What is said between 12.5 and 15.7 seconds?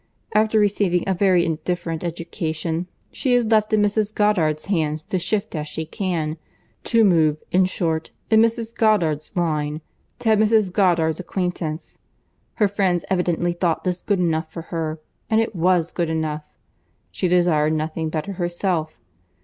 Her friends evidently thought this good enough for her; and it